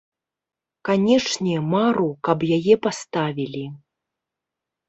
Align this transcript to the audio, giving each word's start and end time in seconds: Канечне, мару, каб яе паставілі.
Канечне, 0.89 1.53
мару, 1.73 2.09
каб 2.29 2.39
яе 2.57 2.75
паставілі. 2.87 3.63